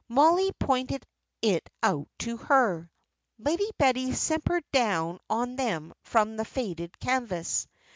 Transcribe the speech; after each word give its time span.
Mollie 0.09 0.51
pointed 0.53 1.05
it 1.43 1.69
out 1.83 2.07
to 2.17 2.37
her. 2.37 2.89
Lady 3.37 3.69
Betty 3.77 4.13
simpered 4.13 4.63
down 4.71 5.19
on 5.29 5.57
them 5.57 5.93
from 6.01 6.37
the 6.37 6.45
faded 6.45 6.97
canvas. 6.99 7.67